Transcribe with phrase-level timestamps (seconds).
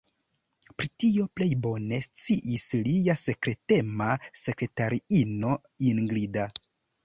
[0.77, 4.11] Pri tio plej bone sciis lia sekretema
[4.47, 5.57] sekretariino
[5.93, 6.53] Ingrida.